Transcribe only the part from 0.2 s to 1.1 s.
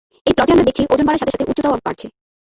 এই প্লটে আমরা দেখছি ওজন